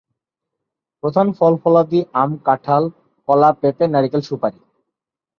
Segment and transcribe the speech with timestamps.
[1.03, 2.83] প্রধান ফল-ফলাদি আম, কাঁঠাল,
[3.27, 4.59] কলা, পেঁপে, নারিকেল, সুপারি।